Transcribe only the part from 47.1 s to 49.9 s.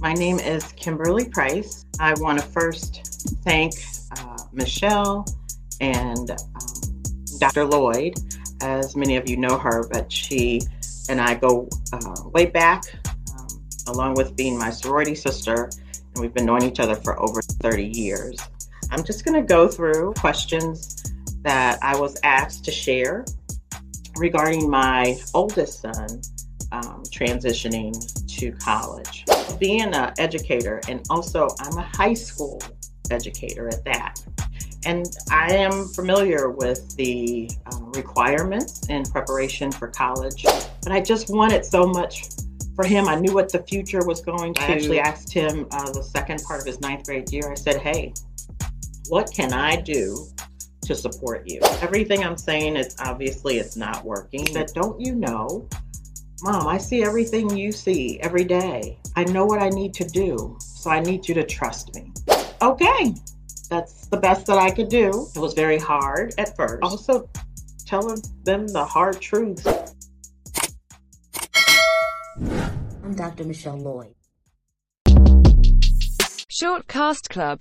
year. I said, Hey, what can I